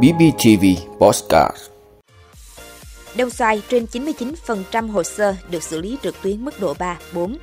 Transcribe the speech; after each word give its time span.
BBTV 0.00 0.64
Postcard 0.98 1.56
Đông 3.16 3.30
xoài 3.30 3.62
trên 3.68 3.86
99% 3.92 4.90
hồ 4.90 5.02
sơ 5.02 5.34
được 5.50 5.62
xử 5.62 5.80
lý 5.80 5.98
trực 6.02 6.22
tuyến 6.22 6.44
mức 6.44 6.60
độ 6.60 6.74
3, 6.78 6.98
4. 7.12 7.38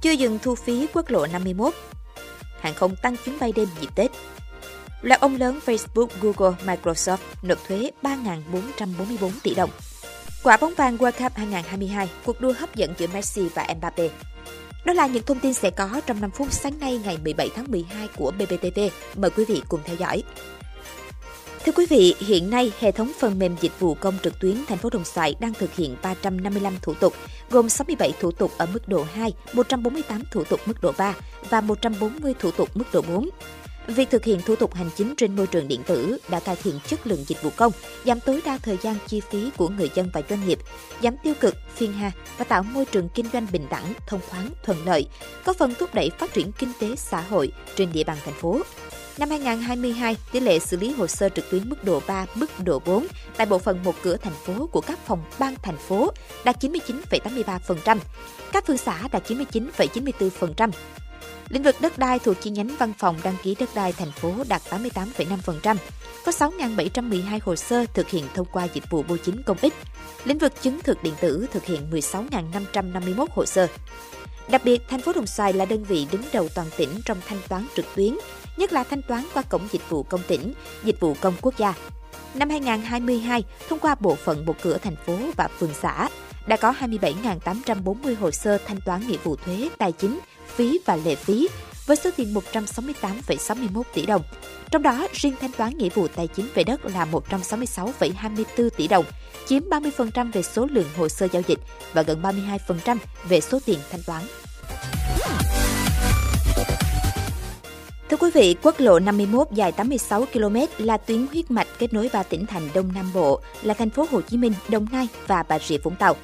Chưa 0.00 0.10
dừng 0.10 0.38
thu 0.42 0.54
phí 0.54 0.86
quốc 0.92 1.10
lộ 1.10 1.26
51. 1.26 1.74
Hàng 2.60 2.74
không 2.74 2.96
tăng 2.96 3.16
chuyến 3.24 3.38
bay 3.38 3.52
đêm 3.56 3.68
dịp 3.80 3.88
Tết. 3.94 4.10
Loạt 5.02 5.20
ông 5.20 5.36
lớn 5.36 5.60
Facebook, 5.66 6.06
Google, 6.20 6.56
Microsoft 6.64 7.16
nộp 7.42 7.58
thuế 7.68 7.90
3.444 8.02 9.30
tỷ 9.42 9.54
đồng. 9.54 9.70
Quả 10.42 10.56
bóng 10.56 10.74
vàng 10.76 10.96
World 10.96 11.12
Cup 11.12 11.32
2022, 11.34 12.08
cuộc 12.24 12.40
đua 12.40 12.52
hấp 12.58 12.74
dẫn 12.74 12.94
giữa 12.98 13.06
Messi 13.06 13.48
và 13.54 13.66
Mbappe. 13.76 14.08
Đó 14.84 14.92
là 14.92 15.06
những 15.06 15.22
thông 15.26 15.40
tin 15.40 15.54
sẽ 15.54 15.70
có 15.70 16.00
trong 16.06 16.20
5 16.20 16.30
phút 16.30 16.52
sáng 16.52 16.78
nay 16.80 17.00
ngày 17.04 17.18
17 17.24 17.50
tháng 17.54 17.70
12 17.70 18.08
của 18.16 18.30
BBTV. 18.30 18.80
Mời 19.16 19.30
quý 19.30 19.44
vị 19.44 19.62
cùng 19.68 19.80
theo 19.84 19.96
dõi. 19.96 20.22
Thưa 21.64 21.72
quý 21.72 21.86
vị, 21.86 22.14
hiện 22.18 22.50
nay 22.50 22.72
hệ 22.78 22.92
thống 22.92 23.12
phần 23.18 23.38
mềm 23.38 23.56
dịch 23.60 23.80
vụ 23.80 23.94
công 23.94 24.14
trực 24.22 24.40
tuyến 24.40 24.56
thành 24.68 24.78
phố 24.78 24.90
Đồng 24.90 25.04
Xoài 25.04 25.34
đang 25.40 25.54
thực 25.54 25.74
hiện 25.74 25.96
355 26.02 26.74
thủ 26.82 26.94
tục, 26.94 27.12
gồm 27.50 27.68
67 27.68 28.12
thủ 28.20 28.30
tục 28.32 28.50
ở 28.58 28.66
mức 28.66 28.88
độ 28.88 29.06
2, 29.14 29.32
148 29.52 30.22
thủ 30.30 30.44
tục 30.44 30.60
mức 30.66 30.82
độ 30.82 30.92
3 30.98 31.14
và 31.50 31.60
140 31.60 32.34
thủ 32.38 32.50
tục 32.50 32.68
mức 32.74 32.84
độ 32.92 33.02
4. 33.02 33.28
Việc 33.86 34.10
thực 34.10 34.24
hiện 34.24 34.40
thủ 34.42 34.56
tục 34.56 34.74
hành 34.74 34.90
chính 34.96 35.14
trên 35.16 35.36
môi 35.36 35.46
trường 35.46 35.68
điện 35.68 35.82
tử 35.86 36.18
đã 36.28 36.40
cải 36.40 36.56
thiện 36.56 36.80
chất 36.86 37.06
lượng 37.06 37.24
dịch 37.26 37.42
vụ 37.42 37.50
công, 37.56 37.72
giảm 38.04 38.20
tối 38.20 38.40
đa 38.44 38.58
thời 38.58 38.78
gian 38.82 38.96
chi 39.06 39.20
phí 39.30 39.50
của 39.56 39.68
người 39.68 39.90
dân 39.94 40.10
và 40.12 40.22
doanh 40.30 40.46
nghiệp, 40.46 40.58
giảm 41.02 41.16
tiêu 41.22 41.34
cực, 41.40 41.54
phiền 41.74 41.92
hà 41.92 42.12
và 42.38 42.44
tạo 42.44 42.62
môi 42.62 42.84
trường 42.84 43.08
kinh 43.08 43.26
doanh 43.32 43.46
bình 43.52 43.66
đẳng, 43.70 43.92
thông 44.06 44.20
thoáng, 44.30 44.50
thuận 44.62 44.86
lợi, 44.86 45.06
có 45.44 45.52
phần 45.52 45.74
thúc 45.78 45.94
đẩy 45.94 46.10
phát 46.18 46.32
triển 46.32 46.52
kinh 46.52 46.72
tế 46.80 46.96
xã 46.96 47.20
hội 47.20 47.52
trên 47.76 47.92
địa 47.92 48.04
bàn 48.04 48.16
thành 48.24 48.34
phố. 48.34 48.60
Năm 49.18 49.30
2022, 49.30 50.16
tỷ 50.32 50.40
lệ 50.40 50.58
xử 50.58 50.76
lý 50.76 50.92
hồ 50.92 51.06
sơ 51.06 51.28
trực 51.28 51.50
tuyến 51.50 51.68
mức 51.68 51.84
độ 51.84 52.02
3, 52.06 52.26
mức 52.34 52.50
độ 52.64 52.82
4 52.84 53.06
tại 53.36 53.46
bộ 53.46 53.58
phận 53.58 53.82
một 53.84 53.94
cửa 54.02 54.16
thành 54.16 54.34
phố 54.44 54.66
của 54.66 54.80
các 54.80 54.98
phòng 55.06 55.24
ban 55.38 55.54
thành 55.62 55.76
phố 55.76 56.12
đạt 56.44 56.64
99,83%, 56.64 57.98
các 58.52 58.66
phường 58.66 58.78
xã 58.78 59.08
đạt 59.12 59.30
99,94%. 59.30 60.70
Lĩnh 61.48 61.62
vực 61.62 61.76
đất 61.80 61.98
đai 61.98 62.18
thuộc 62.18 62.36
chi 62.40 62.50
nhánh 62.50 62.76
văn 62.78 62.92
phòng 62.98 63.16
đăng 63.24 63.36
ký 63.42 63.56
đất 63.58 63.70
đai 63.74 63.92
thành 63.92 64.12
phố 64.12 64.32
đạt 64.48 64.62
88,5%, 64.70 65.76
có 66.24 66.32
6.712 66.32 67.38
hồ 67.42 67.56
sơ 67.56 67.86
thực 67.94 68.08
hiện 68.08 68.24
thông 68.34 68.46
qua 68.52 68.64
dịch 68.64 68.90
vụ 68.90 69.02
bưu 69.02 69.18
chính 69.18 69.42
công 69.42 69.58
ích. 69.60 69.74
Lĩnh 70.24 70.38
vực 70.38 70.62
chứng 70.62 70.80
thực 70.80 71.02
điện 71.02 71.14
tử 71.20 71.46
thực 71.52 71.64
hiện 71.64 71.90
16.551 71.90 73.26
hồ 73.30 73.46
sơ. 73.46 73.68
Đặc 74.48 74.62
biệt, 74.64 74.82
thành 74.88 75.00
phố 75.00 75.12
Đồng 75.12 75.26
Xoài 75.26 75.52
là 75.52 75.64
đơn 75.64 75.84
vị 75.84 76.06
đứng 76.12 76.22
đầu 76.32 76.48
toàn 76.54 76.66
tỉnh 76.76 76.90
trong 77.04 77.18
thanh 77.28 77.38
toán 77.48 77.66
trực 77.76 77.86
tuyến, 77.94 78.16
nhất 78.56 78.72
là 78.72 78.84
thanh 78.84 79.02
toán 79.02 79.24
qua 79.34 79.42
cổng 79.42 79.68
dịch 79.72 79.90
vụ 79.90 80.02
công 80.02 80.20
tỉnh, 80.28 80.52
dịch 80.84 81.00
vụ 81.00 81.16
công 81.20 81.34
quốc 81.40 81.54
gia. 81.58 81.74
Năm 82.34 82.50
2022, 82.50 83.44
thông 83.68 83.78
qua 83.78 83.94
bộ 84.00 84.14
phận 84.14 84.46
một 84.46 84.56
cửa 84.62 84.78
thành 84.78 84.96
phố 85.06 85.18
và 85.36 85.48
phường 85.58 85.74
xã, 85.82 86.08
đã 86.46 86.56
có 86.56 86.74
27.840 86.80 88.16
hồ 88.20 88.30
sơ 88.30 88.58
thanh 88.66 88.80
toán 88.80 89.06
nghĩa 89.06 89.16
vụ 89.24 89.36
thuế, 89.36 89.68
tài 89.78 89.92
chính, 89.92 90.18
phí 90.56 90.78
và 90.84 90.96
lệ 90.96 91.14
phí 91.14 91.48
với 91.86 91.96
số 91.96 92.10
tiền 92.16 92.34
168,61 92.34 93.82
tỷ 93.94 94.06
đồng. 94.06 94.22
Trong 94.70 94.82
đó, 94.82 95.08
riêng 95.12 95.34
thanh 95.40 95.52
toán 95.52 95.78
nghĩa 95.78 95.88
vụ 95.88 96.08
tài 96.08 96.26
chính 96.26 96.48
về 96.54 96.64
đất 96.64 96.84
là 96.84 97.06
166,24 97.12 98.70
tỷ 98.70 98.88
đồng, 98.88 99.04
chiếm 99.46 99.62
30% 99.62 100.32
về 100.32 100.42
số 100.42 100.66
lượng 100.70 100.88
hồ 100.96 101.08
sơ 101.08 101.28
giao 101.32 101.42
dịch 101.48 101.58
và 101.92 102.02
gần 102.02 102.22
32% 102.22 102.96
về 103.28 103.40
số 103.40 103.58
tiền 103.66 103.78
thanh 103.90 104.02
toán. 104.02 104.22
Thưa 108.10 108.16
quý 108.16 108.30
vị, 108.34 108.56
quốc 108.62 108.80
lộ 108.80 108.98
51 108.98 109.48
dài 109.52 109.72
86 109.72 110.26
km 110.32 110.56
là 110.78 110.96
tuyến 110.96 111.26
huyết 111.26 111.50
mạch 111.50 111.68
kết 111.78 111.92
nối 111.92 112.10
ba 112.12 112.22
tỉnh 112.22 112.46
thành 112.46 112.68
Đông 112.74 112.92
Nam 112.94 113.10
Bộ 113.14 113.40
là 113.62 113.74
thành 113.74 113.90
phố 113.90 114.06
Hồ 114.10 114.20
Chí 114.20 114.36
Minh, 114.36 114.52
Đồng 114.68 114.86
Nai 114.92 115.08
và 115.26 115.42
Bà 115.42 115.58
Rịa 115.58 115.78
Vũng 115.78 115.96
Tàu. 115.96 116.16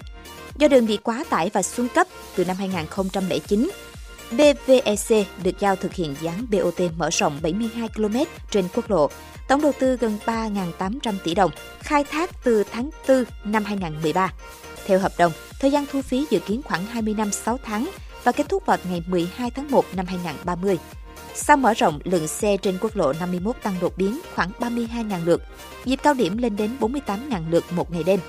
Do 0.56 0.68
đường 0.68 0.86
bị 0.86 0.96
quá 0.96 1.24
tải 1.30 1.50
và 1.52 1.62
xuống 1.62 1.88
cấp 1.88 2.06
từ 2.36 2.44
năm 2.44 2.56
2009, 2.56 3.70
BVEC 4.30 5.26
được 5.42 5.60
giao 5.60 5.76
thực 5.76 5.94
hiện 5.94 6.14
dự 6.20 6.28
án 6.28 6.46
BOT 6.50 6.80
mở 6.96 7.10
rộng 7.12 7.38
72 7.42 7.88
km 7.88 8.16
trên 8.50 8.64
quốc 8.74 8.90
lộ, 8.90 9.10
tổng 9.48 9.60
đầu 9.60 9.72
tư 9.80 9.96
gần 9.96 10.18
3.800 10.26 11.14
tỷ 11.24 11.34
đồng, 11.34 11.50
khai 11.80 12.04
thác 12.04 12.44
từ 12.44 12.64
tháng 12.72 12.90
4 13.08 13.24
năm 13.44 13.64
2013. 13.64 14.32
Theo 14.86 14.98
hợp 14.98 15.12
đồng, 15.18 15.32
thời 15.60 15.70
gian 15.70 15.84
thu 15.92 16.02
phí 16.02 16.26
dự 16.30 16.38
kiến 16.38 16.62
khoảng 16.62 16.86
20 16.86 17.14
năm 17.14 17.32
6 17.32 17.58
tháng 17.64 17.90
và 18.24 18.32
kết 18.32 18.48
thúc 18.48 18.66
vào 18.66 18.78
ngày 18.90 19.02
12 19.06 19.50
tháng 19.50 19.70
1 19.70 19.84
năm 19.94 20.06
2030. 20.06 20.78
Sau 21.34 21.56
mở 21.56 21.74
rộng, 21.74 22.00
lượng 22.04 22.28
xe 22.28 22.56
trên 22.56 22.78
quốc 22.80 22.96
lộ 22.96 23.12
51 23.12 23.56
tăng 23.62 23.74
đột 23.80 23.96
biến 23.96 24.20
khoảng 24.34 24.50
32.000 24.60 25.24
lượt, 25.24 25.42
dịp 25.84 26.00
cao 26.02 26.14
điểm 26.14 26.38
lên 26.38 26.56
đến 26.56 26.76
48.000 26.80 27.50
lượt 27.50 27.64
một 27.70 27.92
ngày 27.92 28.02
đêm. 28.02 28.20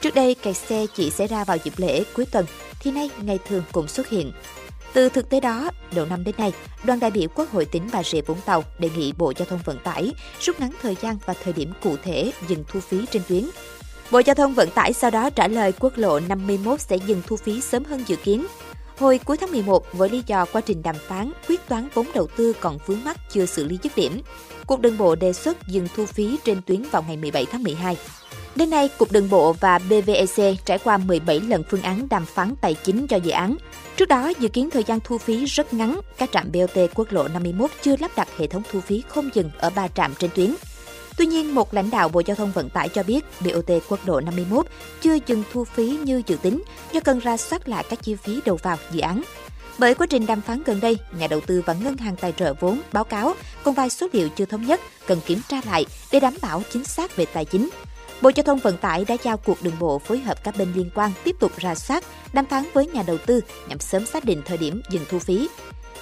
Trước 0.00 0.14
đây, 0.14 0.34
kẹt 0.34 0.56
xe 0.56 0.86
chỉ 0.94 1.10
xảy 1.10 1.26
ra 1.26 1.44
vào 1.44 1.56
dịp 1.64 1.72
lễ 1.76 2.04
cuối 2.14 2.26
tuần, 2.32 2.46
thì 2.80 2.90
nay 2.90 3.10
ngày 3.22 3.38
thường 3.48 3.62
cũng 3.72 3.88
xuất 3.88 4.08
hiện. 4.08 4.32
Từ 4.92 5.08
thực 5.08 5.28
tế 5.28 5.40
đó, 5.40 5.70
đầu 5.94 6.06
năm 6.06 6.24
đến 6.24 6.34
nay, 6.38 6.52
đoàn 6.84 7.00
đại 7.00 7.10
biểu 7.10 7.28
Quốc 7.34 7.52
hội 7.52 7.64
tỉnh 7.64 7.88
Bà 7.92 8.02
Rịa 8.02 8.20
Vũng 8.20 8.40
Tàu 8.44 8.64
đề 8.78 8.90
nghị 8.96 9.12
Bộ 9.12 9.32
Giao 9.36 9.46
thông 9.46 9.60
Vận 9.64 9.78
tải 9.84 10.12
rút 10.40 10.60
ngắn 10.60 10.70
thời 10.82 10.96
gian 11.00 11.18
và 11.26 11.34
thời 11.44 11.52
điểm 11.52 11.72
cụ 11.82 11.96
thể 12.02 12.32
dừng 12.48 12.64
thu 12.68 12.80
phí 12.80 13.06
trên 13.10 13.22
tuyến. 13.28 13.44
Bộ 14.10 14.18
Giao 14.18 14.34
thông 14.34 14.54
Vận 14.54 14.70
tải 14.70 14.92
sau 14.92 15.10
đó 15.10 15.30
trả 15.30 15.48
lời 15.48 15.72
quốc 15.78 15.92
lộ 15.96 16.20
51 16.20 16.80
sẽ 16.80 16.96
dừng 16.96 17.22
thu 17.26 17.36
phí 17.36 17.60
sớm 17.60 17.84
hơn 17.84 18.04
dự 18.06 18.16
kiến. 18.16 18.46
Hồi 18.98 19.20
cuối 19.24 19.36
tháng 19.36 19.50
11, 19.52 19.92
với 19.92 20.08
lý 20.08 20.22
do 20.26 20.44
quá 20.52 20.60
trình 20.60 20.82
đàm 20.82 20.96
phán, 21.08 21.32
quyết 21.48 21.68
toán 21.68 21.88
vốn 21.94 22.06
đầu 22.14 22.26
tư 22.36 22.52
còn 22.60 22.78
vướng 22.86 23.04
mắc 23.04 23.16
chưa 23.32 23.46
xử 23.46 23.64
lý 23.64 23.78
dứt 23.82 23.92
điểm, 23.96 24.20
Cục 24.66 24.80
Đường 24.80 24.98
bộ 24.98 25.14
đề 25.14 25.32
xuất 25.32 25.68
dừng 25.68 25.88
thu 25.96 26.06
phí 26.06 26.38
trên 26.44 26.62
tuyến 26.66 26.82
vào 26.90 27.04
ngày 27.06 27.16
17 27.16 27.46
tháng 27.52 27.62
12. 27.62 27.96
Đến 28.56 28.70
nay, 28.70 28.88
Cục 28.98 29.12
Đường 29.12 29.30
bộ 29.30 29.52
và 29.52 29.78
BVEC 29.78 30.64
trải 30.64 30.78
qua 30.78 30.98
17 30.98 31.40
lần 31.40 31.62
phương 31.70 31.82
án 31.82 32.08
đàm 32.08 32.26
phán 32.26 32.54
tài 32.60 32.74
chính 32.74 33.06
cho 33.06 33.16
dự 33.16 33.30
án. 33.30 33.56
Trước 33.98 34.08
đó, 34.08 34.32
dự 34.38 34.48
kiến 34.48 34.70
thời 34.70 34.84
gian 34.84 35.00
thu 35.04 35.18
phí 35.18 35.44
rất 35.44 35.74
ngắn, 35.74 36.00
các 36.18 36.30
trạm 36.32 36.52
BOT 36.52 36.78
quốc 36.94 37.12
lộ 37.12 37.28
51 37.28 37.70
chưa 37.82 37.96
lắp 38.00 38.10
đặt 38.16 38.28
hệ 38.38 38.46
thống 38.46 38.62
thu 38.70 38.80
phí 38.80 39.02
không 39.08 39.30
dừng 39.34 39.50
ở 39.58 39.70
ba 39.70 39.88
trạm 39.88 40.14
trên 40.18 40.30
tuyến. 40.34 40.54
Tuy 41.16 41.26
nhiên, 41.26 41.54
một 41.54 41.74
lãnh 41.74 41.90
đạo 41.90 42.08
Bộ 42.08 42.22
Giao 42.26 42.36
thông 42.36 42.52
Vận 42.52 42.70
tải 42.70 42.88
cho 42.88 43.02
biết 43.02 43.24
BOT 43.40 43.70
quốc 43.88 44.00
lộ 44.06 44.20
51 44.20 44.66
chưa 45.00 45.16
dừng 45.26 45.42
thu 45.52 45.64
phí 45.64 45.98
như 46.04 46.22
dự 46.26 46.36
tính 46.42 46.62
do 46.92 47.00
cần 47.00 47.18
ra 47.18 47.36
soát 47.36 47.68
lại 47.68 47.84
các 47.90 48.02
chi 48.02 48.14
phí 48.14 48.40
đầu 48.44 48.58
vào 48.62 48.76
dự 48.90 49.00
án. 49.00 49.22
Bởi 49.78 49.94
quá 49.94 50.06
trình 50.10 50.26
đàm 50.26 50.40
phán 50.40 50.62
gần 50.66 50.80
đây, 50.80 50.98
nhà 51.18 51.26
đầu 51.26 51.40
tư 51.40 51.62
và 51.66 51.74
ngân 51.74 51.96
hàng 51.96 52.16
tài 52.16 52.32
trợ 52.32 52.54
vốn 52.60 52.80
báo 52.92 53.04
cáo 53.04 53.34
còn 53.62 53.74
vài 53.74 53.90
số 53.90 54.08
liệu 54.12 54.28
chưa 54.28 54.44
thống 54.44 54.66
nhất 54.66 54.80
cần 55.06 55.20
kiểm 55.26 55.40
tra 55.48 55.60
lại 55.66 55.86
để 56.12 56.20
đảm 56.20 56.34
bảo 56.42 56.62
chính 56.72 56.84
xác 56.84 57.16
về 57.16 57.26
tài 57.26 57.44
chính. 57.44 57.68
Bộ 58.22 58.30
Giao 58.34 58.44
thông 58.44 58.58
Vận 58.58 58.76
tải 58.76 59.04
đã 59.04 59.16
giao 59.22 59.36
cuộc 59.36 59.62
đường 59.62 59.78
bộ 59.78 59.98
phối 59.98 60.18
hợp 60.18 60.44
các 60.44 60.54
bên 60.58 60.72
liên 60.74 60.90
quan 60.94 61.12
tiếp 61.24 61.36
tục 61.40 61.52
ra 61.58 61.74
soát, 61.74 62.04
đàm 62.32 62.46
phán 62.46 62.64
với 62.72 62.86
nhà 62.86 63.02
đầu 63.06 63.18
tư 63.26 63.40
nhằm 63.68 63.78
sớm 63.78 64.06
xác 64.06 64.24
định 64.24 64.42
thời 64.46 64.58
điểm 64.58 64.82
dừng 64.90 65.04
thu 65.10 65.18
phí. 65.18 65.48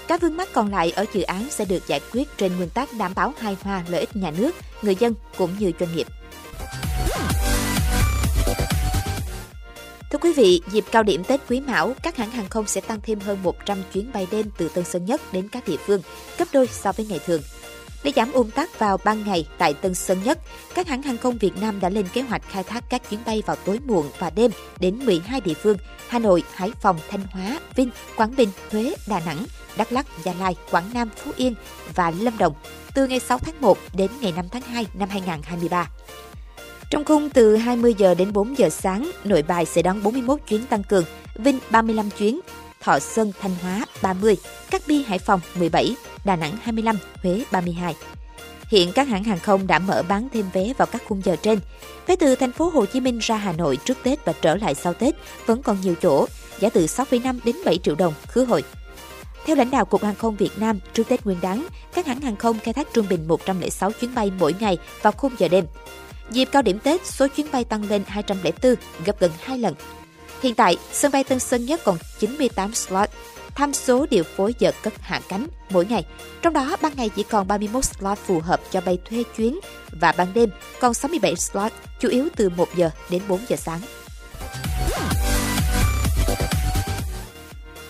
Các 0.09 0.21
vướng 0.21 0.37
mắc 0.37 0.49
còn 0.53 0.71
lại 0.71 0.91
ở 0.91 1.05
dự 1.13 1.23
án 1.23 1.51
sẽ 1.51 1.65
được 1.65 1.87
giải 1.87 2.01
quyết 2.13 2.29
trên 2.37 2.57
nguyên 2.57 2.71
tắc 2.71 2.89
đảm 2.99 3.13
bảo 3.15 3.33
hài 3.39 3.57
hòa 3.63 3.85
lợi 3.89 4.01
ích 4.01 4.17
nhà 4.17 4.31
nước, 4.39 4.51
người 4.83 4.95
dân 4.95 5.15
cũng 5.37 5.51
như 5.59 5.73
doanh 5.81 5.97
nghiệp. 5.97 6.07
Thưa 10.11 10.19
quý 10.19 10.33
vị, 10.33 10.63
dịp 10.71 10.85
cao 10.91 11.03
điểm 11.03 11.25
Tết 11.25 11.41
Quý 11.49 11.61
Mão, 11.61 11.95
các 12.03 12.17
hãng 12.17 12.31
hàng 12.31 12.49
không 12.49 12.67
sẽ 12.67 12.81
tăng 12.81 13.01
thêm 13.03 13.21
hơn 13.21 13.43
100 13.43 13.79
chuyến 13.93 14.13
bay 14.13 14.27
đêm 14.31 14.51
từ 14.59 14.69
Tân 14.69 14.85
Sơn 14.85 15.05
Nhất 15.05 15.21
đến 15.33 15.49
các 15.49 15.69
địa 15.69 15.77
phương, 15.87 16.01
gấp 16.39 16.45
đôi 16.53 16.67
so 16.67 16.93
với 16.93 17.07
ngày 17.07 17.21
thường. 17.27 17.43
Để 18.05 18.13
giảm 18.17 18.33
ùn 18.33 18.51
tắc 18.51 18.79
vào 18.79 18.99
ban 19.05 19.25
ngày 19.25 19.47
tại 19.59 19.75
Tân 19.75 19.95
Sơn 19.95 20.19
Nhất, 20.25 20.39
các 20.75 20.89
hãng 20.89 21.03
hàng 21.03 21.19
không 21.19 21.39
Việt 21.39 21.57
Nam 21.61 21.81
đã 21.81 21.89
lên 21.89 22.07
kế 22.13 22.23
hoạch 22.23 22.43
khai 22.49 22.65
thác 22.65 22.85
các 22.91 23.11
chuyến 23.11 23.21
bay 23.27 23.43
vào 23.47 23.57
tối 23.57 23.81
muộn 23.87 24.11
và 24.19 24.31
đêm 24.31 24.51
đến 24.81 24.99
12 25.07 25.41
địa 25.41 25.55
phương 25.55 25.77
Hà 26.09 26.19
Nội, 26.19 26.43
Hải 26.55 26.71
Phòng, 26.81 26.99
Thanh 27.11 27.27
Hóa, 27.31 27.61
Vinh, 27.75 27.91
Quảng 28.17 28.37
Bình, 28.37 28.49
Huế, 28.73 28.95
Đà 29.07 29.21
Nẵng, 29.27 29.47
Đắk 29.77 29.93
Lắk, 29.93 30.07
Gia 30.25 30.35
Lai, 30.35 30.57
Quảng 30.71 30.91
Nam, 30.95 31.11
Phú 31.17 31.31
Yên 31.37 31.55
và 31.95 32.11
Lâm 32.11 32.39
Đồng 32.39 32.55
từ 32.95 33.07
ngày 33.07 33.21
6 33.21 33.39
tháng 33.39 33.55
1 33.61 33.79
đến 33.95 34.11
ngày 34.21 34.33
5 34.37 34.49
tháng 34.49 34.63
2 34.63 34.87
năm 34.95 35.09
2023. 35.09 35.91
Trong 36.91 37.05
khung 37.05 37.31
từ 37.31 37.57
20 37.57 37.95
giờ 37.99 38.15
đến 38.15 38.33
4 38.33 38.59
giờ 38.59 38.69
sáng, 38.69 39.11
Nội 39.25 39.43
Bài 39.43 39.65
sẽ 39.65 39.83
đón 39.83 40.03
41 40.03 40.41
chuyến 40.49 40.67
tăng 40.67 40.83
cường, 40.83 41.05
Vinh 41.35 41.59
35 41.71 42.11
chuyến, 42.11 42.41
Thọ 42.87 42.99
Xuân 42.99 43.33
Thanh 43.41 43.55
Hóa 43.63 43.87
30, 44.03 44.37
Cát 44.71 44.83
Bi 44.87 45.03
Hải 45.03 45.19
Phòng 45.19 45.41
17, 45.55 45.97
Đà 46.25 46.37
Nẵng 46.37 46.57
25, 46.63 46.97
Huế 47.23 47.45
32. 47.53 47.95
Hiện 48.69 48.93
các 48.93 49.09
hãng 49.09 49.25
hàng 49.25 49.39
không 49.39 49.67
đã 49.67 49.79
mở 49.79 50.03
bán 50.09 50.29
thêm 50.33 50.47
vé 50.53 50.73
vào 50.79 50.87
các 50.87 51.03
khung 51.09 51.23
giờ 51.25 51.37
trên. 51.43 51.59
Vé 52.07 52.17
từ 52.17 52.35
thành 52.35 52.53
phố 52.53 52.69
Hồ 52.69 52.87
Chí 52.87 53.01
Minh 53.01 53.19
ra 53.19 53.37
Hà 53.37 53.53
Nội 53.53 53.79
trước 53.85 53.99
Tết 54.03 54.25
và 54.25 54.33
trở 54.41 54.57
lại 54.57 54.75
sau 54.75 54.95
Tết 54.95 55.15
vẫn 55.47 55.63
còn 55.63 55.81
nhiều 55.81 55.95
chỗ, 56.03 56.27
giá 56.61 56.69
từ 56.69 56.87
6,5 56.87 57.39
đến 57.45 57.57
7 57.65 57.79
triệu 57.79 57.95
đồng 57.95 58.15
khứ 58.29 58.45
hồi. 58.45 58.65
Theo 59.47 59.57
lãnh 59.57 59.71
đạo 59.71 59.85
Cục 59.85 60.05
Hàng 60.05 60.15
không 60.15 60.37
Việt 60.37 60.59
Nam, 60.59 60.79
trước 60.95 61.09
Tết 61.09 61.25
Nguyên 61.25 61.39
đán, 61.41 61.67
các 61.95 62.07
hãng 62.07 62.21
hàng 62.21 62.37
không 62.37 62.59
khai 62.59 62.75
thác 62.75 62.89
trung 62.93 63.07
bình 63.09 63.29
106 63.29 63.93
chuyến 63.93 64.15
bay 64.15 64.33
mỗi 64.39 64.55
ngày 64.61 64.79
vào 65.03 65.13
khung 65.13 65.33
giờ 65.39 65.49
đêm. 65.49 65.67
Dịp 66.31 66.49
cao 66.53 66.63
điểm 66.63 66.79
Tết, 66.79 67.07
số 67.07 67.29
chuyến 67.29 67.47
bay 67.53 67.65
tăng 67.65 67.89
lên 67.89 68.03
204, 68.07 68.75
gấp 69.05 69.21
gần 69.21 69.31
2 69.41 69.59
lần. 69.59 69.75
Hiện 70.43 70.55
tại, 70.55 70.77
sân 70.93 71.13
bay 71.13 71.25
Tân 71.25 71.39
Sơn 71.39 71.67
Nhất 71.67 71.81
còn 71.85 71.99
98 72.19 72.75
slot. 72.75 73.09
tham 73.55 73.75
số 73.75 74.07
điều 74.11 74.25
phối 74.25 74.55
giờ 74.59 74.73
cất 74.83 74.93
hạ 75.01 75.21
cánh 75.29 75.47
mỗi 75.71 75.87
ngày. 75.87 76.05
Trong 76.43 76.53
đó, 76.53 76.77
ban 76.83 76.93
ngày 76.97 77.09
chỉ 77.09 77.23
còn 77.23 77.49
31 77.49 77.85
slot 77.85 78.19
phù 78.19 78.41
hợp 78.41 78.61
cho 78.71 78.81
bay 78.81 78.99
thuê 79.05 79.23
chuyến 79.37 79.59
và 80.01 80.13
ban 80.17 80.33
đêm 80.35 80.51
còn 80.81 80.95
67 80.95 81.37
slot, 81.37 81.73
chủ 82.01 82.09
yếu 82.09 82.29
từ 82.37 82.49
1 82.49 82.69
giờ 82.77 82.91
đến 83.11 83.23
4 83.29 83.41
giờ 83.49 83.57
sáng. 83.57 83.81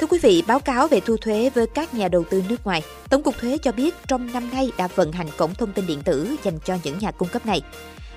Thưa 0.01 0.07
quý 0.07 0.19
vị, 0.23 0.43
báo 0.47 0.61
cáo 0.61 0.89
về 0.89 1.01
thu 1.01 1.17
thuế 1.17 1.51
với 1.55 1.67
các 1.67 1.95
nhà 1.95 2.09
đầu 2.09 2.25
tư 2.31 2.43
nước 2.49 2.65
ngoài. 2.65 2.83
Tổng 3.11 3.23
cục 3.23 3.39
thuế 3.39 3.59
cho 3.59 3.73
biết 3.73 3.95
trong 4.07 4.33
năm 4.33 4.51
nay 4.53 4.71
đã 4.77 4.89
vận 4.95 5.13
hành 5.13 5.29
cổng 5.37 5.55
thông 5.55 5.73
tin 5.73 5.87
điện 5.87 6.03
tử 6.03 6.37
dành 6.43 6.59
cho 6.65 6.77
những 6.85 6.99
nhà 6.99 7.11
cung 7.11 7.29
cấp 7.29 7.47
này. 7.47 7.63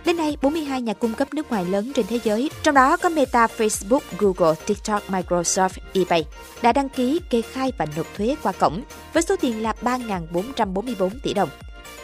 Đến 0.06 0.18
nay, 0.18 0.38
42 0.42 0.82
nhà 0.82 0.94
cung 0.94 1.14
cấp 1.14 1.34
nước 1.34 1.50
ngoài 1.50 1.66
lớn 1.66 1.92
trên 1.96 2.06
thế 2.08 2.20
giới, 2.24 2.50
trong 2.64 2.76
đó 2.76 2.98
có 2.98 3.10
Meta, 3.10 3.48
Facebook, 3.58 4.00
Google, 4.18 4.56
TikTok, 4.66 5.10
Microsoft, 5.10 5.70
eBay, 5.94 6.26
đã 6.62 6.74
đăng 6.74 6.90
ký 6.90 7.20
kê 7.30 7.42
khai 7.42 7.72
và 7.78 7.86
nộp 7.98 8.08
thuế 8.18 8.36
qua 8.44 8.52
cổng 8.52 8.82
với 9.14 9.24
số 9.24 9.36
tiền 9.42 9.64
là 9.64 9.74
3.444 9.82 11.10
tỷ 11.24 11.34
đồng. 11.34 11.50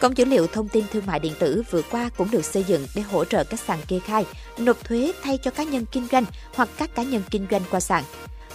Cổng 0.01 0.18
dữ 0.18 0.25
liệu 0.25 0.47
thông 0.47 0.68
tin 0.68 0.86
thương 0.92 1.06
mại 1.06 1.19
điện 1.19 1.33
tử 1.39 1.63
vừa 1.71 1.81
qua 1.81 2.09
cũng 2.18 2.31
được 2.31 2.45
xây 2.45 2.63
dựng 2.63 2.88
để 2.95 3.01
hỗ 3.01 3.25
trợ 3.25 3.44
các 3.44 3.59
sàn 3.59 3.80
kê 3.88 4.00
khai, 4.00 4.25
nộp 4.57 4.83
thuế 4.83 5.12
thay 5.24 5.38
cho 5.38 5.51
cá 5.51 5.63
nhân 5.63 5.86
kinh 5.92 6.07
doanh 6.12 6.25
hoặc 6.56 6.69
các 6.77 6.95
cá 6.95 7.03
nhân 7.03 7.21
kinh 7.31 7.47
doanh 7.51 7.62
qua 7.71 7.80
sàn. 7.80 8.03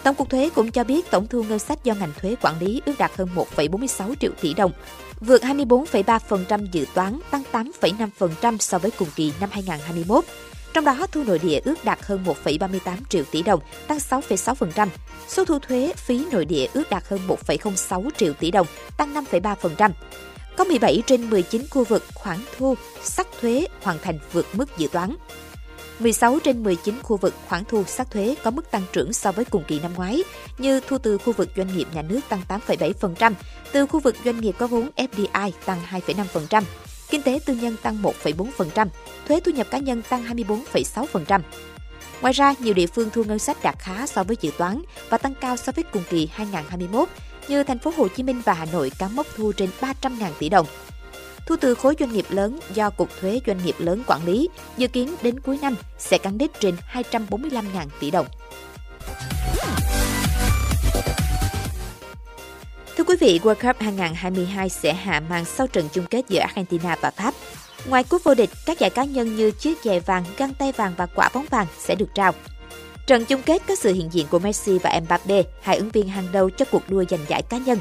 Tổng 0.02 0.14
cục 0.14 0.30
thuế 0.30 0.50
cũng 0.54 0.70
cho 0.70 0.84
biết 0.84 1.10
tổng 1.10 1.26
thu 1.26 1.42
ngân 1.42 1.58
sách 1.58 1.84
do 1.84 1.94
ngành 1.94 2.12
thuế 2.20 2.36
quản 2.42 2.60
lý 2.60 2.82
ước 2.86 2.98
đạt 2.98 3.10
hơn 3.16 3.28
1,46 3.34 4.14
triệu 4.20 4.30
tỷ 4.40 4.54
đồng, 4.54 4.72
vượt 5.20 5.42
24,3% 5.42 6.66
dự 6.72 6.86
toán, 6.94 7.18
tăng 7.30 7.42
8,5% 7.52 8.58
so 8.58 8.78
với 8.78 8.90
cùng 8.90 9.08
kỳ 9.16 9.32
năm 9.40 9.50
2021. 9.52 10.24
Trong 10.72 10.84
đó, 10.84 11.06
thu 11.12 11.24
nội 11.24 11.38
địa 11.38 11.60
ước 11.64 11.84
đạt 11.84 11.98
hơn 12.02 12.24
1,38 12.44 12.96
triệu 13.08 13.24
tỷ 13.30 13.42
đồng, 13.42 13.60
tăng 13.86 13.98
6,6%. 13.98 14.88
Số 15.28 15.44
thu 15.44 15.58
thuế 15.58 15.92
phí 15.96 16.26
nội 16.32 16.44
địa 16.44 16.66
ước 16.74 16.90
đạt 16.90 17.04
hơn 17.08 17.20
1,06 17.46 18.10
triệu 18.16 18.32
tỷ 18.32 18.50
đồng, 18.50 18.66
tăng 18.96 19.14
5,3%. 19.14 19.90
Có 20.56 20.64
17 20.64 21.02
trên 21.06 21.30
19 21.30 21.66
khu 21.70 21.84
vực 21.84 22.04
khoản 22.14 22.38
thu, 22.58 22.74
sắc 23.02 23.26
thuế 23.40 23.66
hoàn 23.82 23.98
thành 23.98 24.18
vượt 24.32 24.46
mức 24.52 24.78
dự 24.78 24.88
toán. 24.92 25.16
16 26.00 26.38
trên 26.44 26.62
19 26.62 26.94
khu 27.02 27.16
vực 27.16 27.34
khoản 27.48 27.64
thu 27.64 27.84
sát 27.84 28.10
thuế 28.10 28.34
có 28.42 28.50
mức 28.50 28.70
tăng 28.70 28.82
trưởng 28.92 29.12
so 29.12 29.32
với 29.32 29.44
cùng 29.44 29.64
kỳ 29.68 29.80
năm 29.80 29.94
ngoái, 29.94 30.22
như 30.58 30.80
thu 30.80 30.98
từ 30.98 31.18
khu 31.18 31.32
vực 31.32 31.48
doanh 31.56 31.76
nghiệp 31.76 31.88
nhà 31.94 32.02
nước 32.02 32.20
tăng 32.28 32.40
8,7%, 32.48 33.32
từ 33.72 33.86
khu 33.86 34.00
vực 34.00 34.16
doanh 34.24 34.40
nghiệp 34.40 34.54
có 34.58 34.66
vốn 34.66 34.88
FDI 34.96 35.50
tăng 35.64 35.78
2,5%, 35.90 36.62
kinh 37.10 37.22
tế 37.22 37.40
tư 37.46 37.54
nhân 37.54 37.76
tăng 37.82 38.02
1,4%, 38.02 38.86
thuế 39.28 39.40
thu 39.40 39.52
nhập 39.52 39.66
cá 39.70 39.78
nhân 39.78 40.02
tăng 40.08 40.24
24,6%. 40.24 41.40
Ngoài 42.20 42.32
ra, 42.32 42.54
nhiều 42.58 42.74
địa 42.74 42.86
phương 42.86 43.10
thu 43.10 43.24
ngân 43.24 43.38
sách 43.38 43.56
đạt 43.62 43.78
khá 43.78 44.06
so 44.06 44.24
với 44.24 44.36
dự 44.40 44.50
toán 44.58 44.82
và 45.08 45.18
tăng 45.18 45.34
cao 45.34 45.56
so 45.56 45.72
với 45.72 45.84
cùng 45.92 46.02
kỳ 46.10 46.28
2021, 46.32 47.08
như 47.48 47.64
thành 47.64 47.78
phố 47.78 47.92
Hồ 47.96 48.08
Chí 48.08 48.22
Minh 48.22 48.42
và 48.44 48.52
Hà 48.52 48.64
Nội 48.64 48.90
cán 48.98 49.16
mốc 49.16 49.26
thu 49.36 49.52
trên 49.52 49.70
300.000 49.80 50.30
tỷ 50.38 50.48
đồng. 50.48 50.66
Thu 51.50 51.56
từ 51.56 51.74
khối 51.74 51.94
doanh 51.98 52.12
nghiệp 52.12 52.24
lớn 52.28 52.58
do 52.74 52.90
Cục 52.90 53.08
Thuế 53.20 53.40
Doanh 53.46 53.58
nghiệp 53.64 53.74
lớn 53.78 54.02
quản 54.06 54.26
lý, 54.26 54.48
dự 54.76 54.88
kiến 54.88 55.14
đến 55.22 55.40
cuối 55.40 55.58
năm 55.62 55.74
sẽ 55.98 56.18
cán 56.18 56.38
đích 56.38 56.50
trên 56.60 56.76
245.000 56.92 57.62
tỷ 58.00 58.10
đồng. 58.10 58.26
Thưa 62.96 63.04
quý 63.04 63.14
vị, 63.20 63.40
World 63.42 63.54
Cup 63.54 63.76
2022 63.80 64.68
sẽ 64.68 64.92
hạ 64.92 65.22
màn 65.30 65.44
sau 65.44 65.66
trận 65.66 65.88
chung 65.92 66.06
kết 66.10 66.24
giữa 66.28 66.40
Argentina 66.40 66.96
và 67.00 67.10
Pháp. 67.10 67.34
Ngoài 67.88 68.04
cúp 68.04 68.24
vô 68.24 68.34
địch, 68.34 68.50
các 68.66 68.78
giải 68.78 68.90
cá 68.90 69.04
nhân 69.04 69.36
như 69.36 69.50
chiếc 69.50 69.78
giày 69.84 70.00
vàng, 70.00 70.24
găng 70.36 70.54
tay 70.54 70.72
vàng 70.72 70.92
và 70.96 71.06
quả 71.06 71.28
bóng 71.34 71.46
vàng 71.50 71.66
sẽ 71.78 71.94
được 71.94 72.08
trao. 72.14 72.32
Trận 73.10 73.24
chung 73.24 73.42
kết 73.42 73.62
có 73.68 73.74
sự 73.74 73.92
hiện 73.94 74.08
diện 74.12 74.26
của 74.30 74.38
Messi 74.38 74.78
và 74.78 75.00
Mbappe, 75.04 75.42
hai 75.62 75.76
ứng 75.76 75.90
viên 75.90 76.08
hàng 76.08 76.28
đầu 76.32 76.50
cho 76.50 76.64
cuộc 76.70 76.90
đua 76.90 77.04
giành 77.10 77.20
giải 77.28 77.42
cá 77.42 77.58
nhân. 77.58 77.78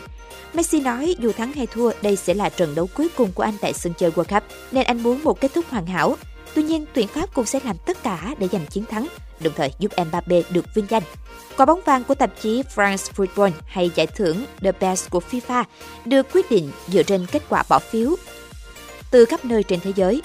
Messi 0.54 0.81
nói 0.81 1.16
dù 1.20 1.31
thắng 1.31 1.54
hay 1.54 1.68
thua, 1.68 1.92
đây 2.02 2.16
sẽ 2.16 2.34
là 2.34 2.50
trận 2.50 2.76
đấu 2.76 2.90
cuối 2.94 3.08
cùng 3.18 3.31
của 3.31 3.44
anh 3.44 3.54
tại 3.62 3.74
sân 3.74 3.94
chơi 3.98 4.12
World 4.12 4.40
Cup, 4.40 4.44
nên 4.72 4.86
anh 4.86 5.04
muốn 5.04 5.24
một 5.24 5.42
kết 5.42 5.54
thúc 5.54 5.66
hoàn 5.70 5.86
hảo. 5.86 6.16
Tuy 6.54 6.64
nhiên, 6.64 6.86
tuyển 6.94 7.08
Pháp 7.08 7.34
cũng 7.34 7.46
sẽ 7.46 7.60
làm 7.64 7.76
tất 7.86 8.04
cả 8.04 8.36
để 8.40 8.48
giành 8.52 8.66
chiến 8.66 8.86
thắng, 8.86 9.08
đồng 9.40 9.54
thời 9.56 9.72
giúp 9.80 9.92
Mbappe 10.06 10.42
được 10.50 10.66
vinh 10.76 10.86
danh. 10.90 11.04
Quả 11.58 11.66
bóng 11.66 11.81
vàng 11.86 12.04
của 12.04 12.16
tạp 12.16 12.31
chí 12.42 12.64
France 12.76 13.12
Football 13.16 13.52
hay 13.66 13.92
giải 13.96 14.08
thưởng 14.08 14.46
The 14.62 14.72
Best 14.72 15.10
của 15.10 15.22
FIFA 15.31 15.64
được 16.06 16.28
quyết 16.34 16.52
định 16.52 16.72
dựa 16.88 17.04
trên 17.04 17.26
kết 17.31 17.44
quả 17.50 17.64
bỏ 17.70 17.80
phiếu 17.80 18.16
từ 19.12 19.26
khắp 19.26 19.46
nơi 19.46 19.64
trên 19.64 19.80
thế 19.80 19.92
giới. 19.96 20.22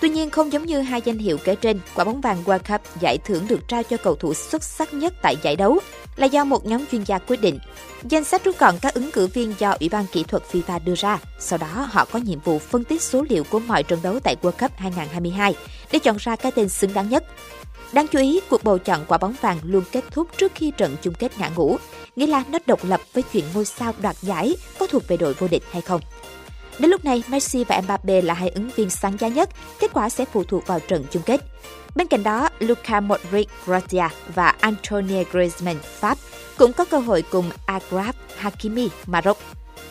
Tuy 0.00 0.08
nhiên, 0.08 0.30
không 0.30 0.52
giống 0.52 0.66
như 0.66 0.80
hai 0.80 1.02
danh 1.04 1.18
hiệu 1.18 1.38
kể 1.44 1.54
trên, 1.54 1.80
quả 1.94 2.04
bóng 2.04 2.20
vàng 2.20 2.42
World 2.44 2.58
Cup 2.58 3.00
giải 3.00 3.18
thưởng 3.24 3.46
được 3.48 3.68
trao 3.68 3.82
cho 3.82 3.96
cầu 3.96 4.14
thủ 4.14 4.34
xuất 4.34 4.64
sắc 4.64 4.94
nhất 4.94 5.14
tại 5.22 5.36
giải 5.42 5.56
đấu 5.56 5.78
là 6.16 6.26
do 6.26 6.44
một 6.44 6.66
nhóm 6.66 6.84
chuyên 6.92 7.04
gia 7.04 7.18
quyết 7.18 7.40
định. 7.40 7.58
Danh 8.02 8.24
sách 8.24 8.44
rút 8.44 8.58
gọn 8.58 8.74
các 8.82 8.94
ứng 8.94 9.10
cử 9.10 9.26
viên 9.26 9.54
do 9.58 9.76
Ủy 9.80 9.88
ban 9.88 10.06
kỹ 10.12 10.22
thuật 10.22 10.42
FIFA 10.52 10.80
đưa 10.84 10.94
ra. 10.94 11.18
Sau 11.38 11.58
đó, 11.58 11.88
họ 11.90 12.04
có 12.04 12.18
nhiệm 12.18 12.40
vụ 12.40 12.58
phân 12.58 12.84
tích 12.84 13.02
số 13.02 13.24
liệu 13.30 13.44
của 13.44 13.58
mọi 13.58 13.82
trận 13.82 14.00
đấu 14.02 14.20
tại 14.24 14.36
World 14.42 14.52
Cup 14.52 14.70
2022 14.76 15.54
để 15.92 15.98
chọn 15.98 16.16
ra 16.16 16.36
cái 16.36 16.52
tên 16.52 16.68
xứng 16.68 16.94
đáng 16.94 17.08
nhất. 17.08 17.24
Đáng 17.92 18.06
chú 18.06 18.18
ý, 18.18 18.40
cuộc 18.50 18.64
bầu 18.64 18.78
chọn 18.78 19.04
quả 19.08 19.18
bóng 19.18 19.34
vàng 19.40 19.58
luôn 19.64 19.84
kết 19.92 20.04
thúc 20.10 20.28
trước 20.38 20.52
khi 20.54 20.72
trận 20.76 20.96
chung 21.02 21.14
kết 21.14 21.38
ngã 21.38 21.50
ngũ, 21.56 21.76
nghĩa 22.16 22.26
là 22.26 22.44
nó 22.50 22.58
độc 22.66 22.84
lập 22.84 23.00
với 23.12 23.22
chuyện 23.32 23.44
ngôi 23.54 23.64
sao 23.64 23.92
đoạt 24.02 24.16
giải 24.22 24.56
có 24.78 24.86
thuộc 24.86 25.08
về 25.08 25.16
đội 25.16 25.34
vô 25.34 25.48
địch 25.48 25.62
hay 25.70 25.82
không. 25.82 26.00
Đến 26.78 26.90
lúc 26.90 27.04
này, 27.04 27.22
Messi 27.28 27.64
và 27.64 27.80
Mbappe 27.80 28.20
là 28.20 28.34
hai 28.34 28.48
ứng 28.48 28.70
viên 28.76 28.90
sáng 28.90 29.16
giá 29.18 29.28
nhất, 29.28 29.48
kết 29.78 29.90
quả 29.92 30.08
sẽ 30.08 30.24
phụ 30.24 30.44
thuộc 30.44 30.66
vào 30.66 30.80
trận 30.80 31.04
chung 31.10 31.22
kết. 31.22 31.40
Bên 31.94 32.06
cạnh 32.06 32.22
đó, 32.22 32.48
Luka 32.58 33.00
Modric 33.00 33.48
Croatia 33.64 34.08
và 34.34 34.54
Antonio 34.60 35.22
Griezmann 35.32 35.76
Pháp 35.82 36.18
cũng 36.58 36.72
có 36.72 36.84
cơ 36.84 36.98
hội 36.98 37.22
cùng 37.30 37.50
Agraf 37.66 38.12
Hakimi 38.36 38.88
Maroc. 39.06 39.38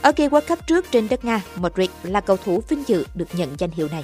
Ở 0.02 0.12
kỳ 0.12 0.28
World 0.28 0.42
Cup 0.48 0.68
trước 0.68 0.86
trên 0.92 1.08
đất 1.10 1.26
Nga, 1.26 1.42
Modric 1.56 1.92
là 2.04 2.22
cầu 2.22 2.38
thủ 2.38 2.64
vinh 2.70 2.84
dự 2.88 3.06
được 3.16 3.28
nhận 3.34 3.56
danh 3.58 3.72
hiệu 3.72 3.88
này. 3.92 4.04